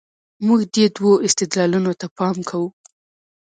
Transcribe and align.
موږ 0.45 0.59
دې 0.73 0.85
دوو 0.95 1.13
استدلالونو 1.27 1.91
ته 1.99 2.05
پام 2.17 2.37
کوو. 2.49 2.67